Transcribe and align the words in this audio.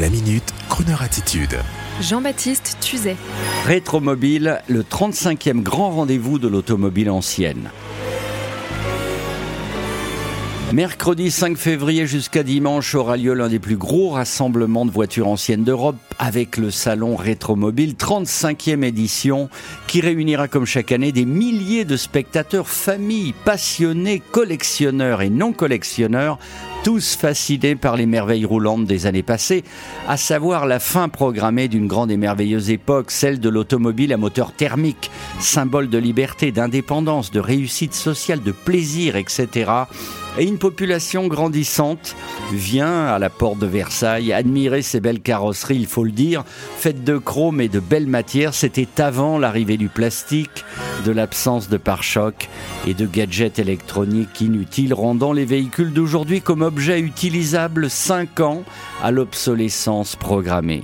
La 0.00 0.10
minute, 0.10 0.52
Kroneur 0.68 1.02
attitude. 1.02 1.56
Jean-Baptiste 2.00 2.78
Tuzet. 2.80 3.16
Rétromobile, 3.64 4.60
le 4.66 4.82
35e 4.82 5.62
grand 5.62 5.90
rendez-vous 5.90 6.40
de 6.40 6.48
l'automobile 6.48 7.10
ancienne. 7.10 7.70
Mercredi 10.72 11.30
5 11.30 11.56
février 11.56 12.08
jusqu'à 12.08 12.42
dimanche 12.42 12.96
aura 12.96 13.16
lieu 13.16 13.34
l'un 13.34 13.48
des 13.48 13.60
plus 13.60 13.76
gros 13.76 14.10
rassemblements 14.10 14.84
de 14.84 14.90
voitures 14.90 15.28
anciennes 15.28 15.62
d'Europe 15.62 15.96
avec 16.18 16.56
le 16.56 16.72
salon 16.72 17.14
Rétromobile 17.14 17.92
35e 17.92 18.82
édition 18.82 19.48
qui 19.86 20.00
réunira 20.00 20.48
comme 20.48 20.66
chaque 20.66 20.90
année 20.90 21.12
des 21.12 21.24
milliers 21.24 21.84
de 21.84 21.96
spectateurs, 21.96 22.66
familles, 22.66 23.34
passionnés, 23.44 24.20
collectionneurs 24.32 25.22
et 25.22 25.30
non 25.30 25.52
collectionneurs 25.52 26.40
tous 26.84 27.16
fascinés 27.16 27.76
par 27.76 27.96
les 27.96 28.04
merveilles 28.04 28.44
roulantes 28.44 28.84
des 28.84 29.06
années 29.06 29.22
passées, 29.22 29.64
à 30.06 30.18
savoir 30.18 30.66
la 30.66 30.78
fin 30.78 31.08
programmée 31.08 31.66
d'une 31.66 31.86
grande 31.86 32.10
et 32.10 32.18
merveilleuse 32.18 32.68
époque, 32.68 33.10
celle 33.10 33.40
de 33.40 33.48
l'automobile 33.48 34.12
à 34.12 34.18
moteur 34.18 34.52
thermique, 34.52 35.10
symbole 35.40 35.88
de 35.88 35.96
liberté, 35.96 36.52
d'indépendance, 36.52 37.30
de 37.30 37.40
réussite 37.40 37.94
sociale, 37.94 38.42
de 38.42 38.52
plaisir, 38.52 39.16
etc. 39.16 39.70
Et 40.36 40.44
une 40.44 40.58
population 40.58 41.28
grandissante 41.28 42.16
vient 42.52 43.06
à 43.06 43.20
la 43.20 43.30
porte 43.30 43.60
de 43.60 43.66
Versailles 43.66 44.32
admirer 44.32 44.82
ces 44.82 44.98
belles 44.98 45.20
carrosseries, 45.20 45.76
il 45.76 45.86
faut 45.86 46.02
le 46.02 46.10
dire, 46.10 46.44
faites 46.76 47.04
de 47.04 47.18
chrome 47.18 47.60
et 47.60 47.68
de 47.68 47.78
belles 47.78 48.08
matières. 48.08 48.52
C'était 48.52 49.00
avant 49.00 49.38
l'arrivée 49.38 49.76
du 49.76 49.88
plastique, 49.88 50.64
de 51.04 51.12
l'absence 51.12 51.68
de 51.68 51.76
pare-chocs 51.76 52.48
et 52.86 52.94
de 52.94 53.06
gadgets 53.06 53.60
électroniques 53.60 54.40
inutiles, 54.40 54.92
rendant 54.92 55.32
les 55.32 55.44
véhicules 55.44 55.92
d'aujourd'hui 55.92 56.40
comme 56.40 56.62
objets 56.74 56.98
utilisables 56.98 57.88
5 57.88 58.40
ans 58.40 58.64
à 59.00 59.12
l'obsolescence 59.12 60.16
programmée. 60.16 60.82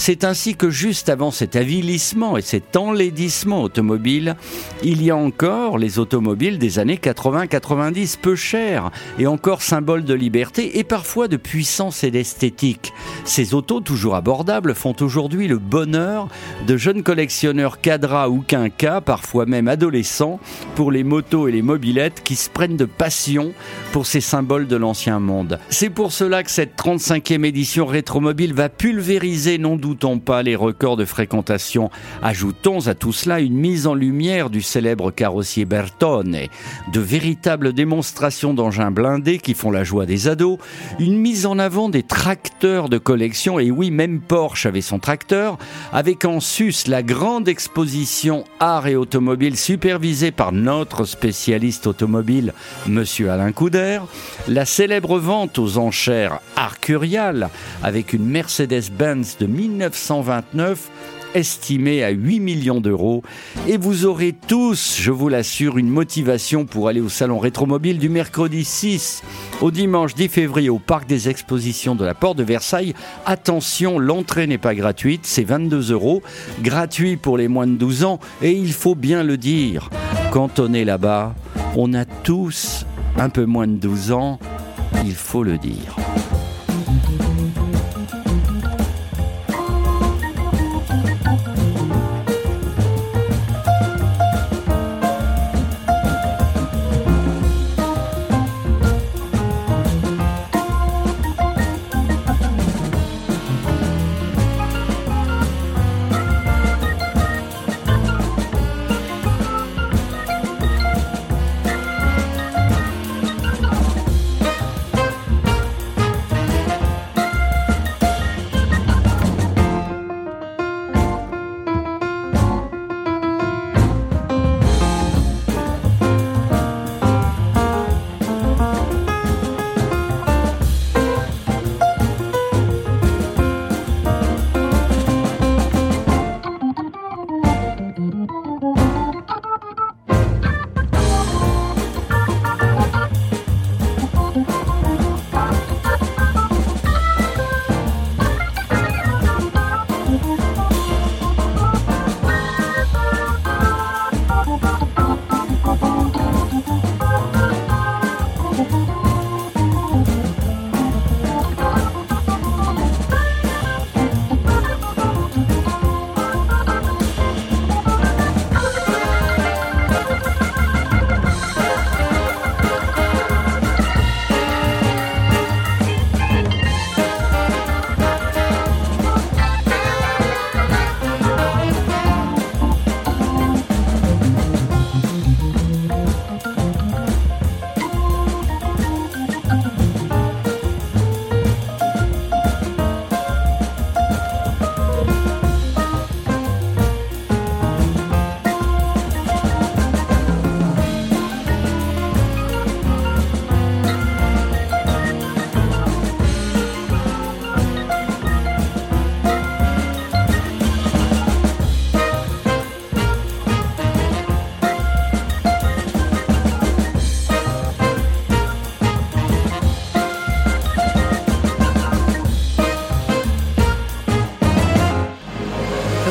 C'est 0.00 0.22
ainsi 0.22 0.54
que 0.54 0.70
juste 0.70 1.08
avant 1.08 1.32
cet 1.32 1.56
avilissement 1.56 2.36
et 2.36 2.40
cet 2.40 2.76
enlaidissement 2.76 3.62
automobile, 3.62 4.36
il 4.84 5.02
y 5.02 5.10
a 5.10 5.16
encore 5.16 5.76
les 5.76 5.98
automobiles 5.98 6.60
des 6.60 6.78
années 6.78 7.00
80-90 7.02 8.16
peu 8.18 8.36
chères 8.36 8.92
et 9.18 9.26
encore 9.26 9.60
symboles 9.60 10.04
de 10.04 10.14
liberté 10.14 10.78
et 10.78 10.84
parfois 10.84 11.26
de 11.26 11.36
puissance 11.36 12.04
et 12.04 12.12
d'esthétique. 12.12 12.92
Ces 13.24 13.54
autos 13.54 13.80
toujours 13.80 14.14
abordables 14.14 14.76
font 14.76 14.94
aujourd'hui 15.00 15.48
le 15.48 15.58
bonheur 15.58 16.28
de 16.66 16.76
jeunes 16.76 17.02
collectionneurs 17.02 17.80
cadras 17.80 18.28
ou 18.28 18.40
quinquas, 18.40 19.00
parfois 19.00 19.46
même 19.46 19.66
adolescents, 19.66 20.38
pour 20.76 20.92
les 20.92 21.02
motos 21.02 21.48
et 21.48 21.52
les 21.52 21.60
mobilettes 21.62 22.22
qui 22.22 22.36
se 22.36 22.48
prennent 22.48 22.76
de 22.76 22.84
passion 22.84 23.52
pour 23.92 24.06
ces 24.06 24.20
symboles 24.20 24.68
de 24.68 24.76
l'ancien 24.76 25.18
monde. 25.18 25.58
C'est 25.70 25.90
pour 25.90 26.12
cela 26.12 26.44
que 26.44 26.52
cette 26.52 26.78
35e 26.78 27.44
édition 27.44 27.84
rétromobile 27.84 28.54
va 28.54 28.68
pulvériser 28.68 29.58
non 29.58 29.76
doutons 29.88 30.18
pas 30.18 30.42
les 30.42 30.54
records 30.54 30.98
de 30.98 31.06
fréquentation. 31.06 31.90
Ajoutons 32.22 32.88
à 32.88 32.94
tout 32.94 33.14
cela 33.14 33.40
une 33.40 33.56
mise 33.56 33.86
en 33.86 33.94
lumière 33.94 34.50
du 34.50 34.60
célèbre 34.60 35.10
carrossier 35.10 35.64
Bertone, 35.64 36.36
de 36.92 37.00
véritables 37.00 37.72
démonstrations 37.72 38.52
d'engins 38.52 38.90
blindés 38.90 39.38
qui 39.38 39.54
font 39.54 39.70
la 39.70 39.84
joie 39.84 40.04
des 40.04 40.28
ados, 40.28 40.58
une 40.98 41.16
mise 41.16 41.46
en 41.46 41.58
avant 41.58 41.88
des 41.88 42.02
tracteurs 42.02 42.90
de 42.90 42.98
collection, 42.98 43.58
et 43.58 43.70
oui, 43.70 43.90
même 43.90 44.20
Porsche 44.20 44.66
avait 44.66 44.82
son 44.82 44.98
tracteur, 44.98 45.56
avec 45.90 46.26
en 46.26 46.40
sus 46.40 46.86
la 46.86 47.02
grande 47.02 47.48
exposition 47.48 48.44
art 48.60 48.88
et 48.88 48.96
automobile 48.96 49.56
supervisée 49.56 50.32
par 50.32 50.52
notre 50.52 51.06
spécialiste 51.06 51.86
automobile, 51.86 52.52
monsieur 52.86 53.30
Alain 53.30 53.52
Couder, 53.52 54.00
la 54.48 54.66
célèbre 54.66 55.18
vente 55.18 55.58
aux 55.58 55.78
enchères 55.78 56.40
Arcurial, 56.56 57.48
avec 57.82 58.12
une 58.12 58.26
Mercedes-Benz 58.26 59.38
de 59.38 59.46
1929 59.78 60.90
estimée 61.34 62.02
à 62.02 62.10
8 62.10 62.40
millions 62.40 62.80
d'euros. 62.80 63.22
Et 63.66 63.76
vous 63.76 64.06
aurez 64.06 64.32
tous, 64.32 64.96
je 64.98 65.10
vous 65.10 65.28
l'assure, 65.28 65.78
une 65.78 65.88
motivation 65.88 66.64
pour 66.64 66.88
aller 66.88 67.00
au 67.00 67.08
salon 67.08 67.38
rétromobile 67.38 67.98
du 67.98 68.08
mercredi 68.08 68.64
6 68.64 69.22
au 69.60 69.70
dimanche 69.70 70.14
10 70.14 70.28
février 70.28 70.70
au 70.70 70.78
parc 70.78 71.06
des 71.06 71.28
expositions 71.28 71.94
de 71.94 72.04
la 72.04 72.14
Porte 72.14 72.38
de 72.38 72.44
Versailles. 72.44 72.94
Attention, 73.26 73.98
l'entrée 73.98 74.46
n'est 74.46 74.58
pas 74.58 74.74
gratuite, 74.74 75.22
c'est 75.24 75.44
22 75.44 75.92
euros, 75.92 76.22
gratuit 76.62 77.16
pour 77.16 77.36
les 77.36 77.48
moins 77.48 77.66
de 77.66 77.76
12 77.76 78.04
ans. 78.04 78.18
Et 78.42 78.52
il 78.52 78.72
faut 78.72 78.94
bien 78.94 79.22
le 79.22 79.36
dire, 79.36 79.90
quand 80.32 80.58
on 80.58 80.72
est 80.72 80.84
là-bas, 80.84 81.34
on 81.76 81.94
a 81.94 82.04
tous 82.04 82.86
un 83.16 83.28
peu 83.28 83.44
moins 83.44 83.66
de 83.66 83.76
12 83.76 84.12
ans, 84.12 84.38
il 85.04 85.14
faut 85.14 85.42
le 85.42 85.58
dire. 85.58 85.96